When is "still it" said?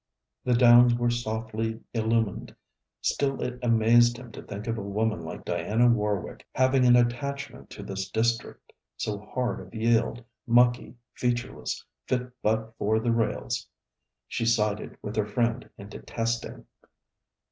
3.01-3.59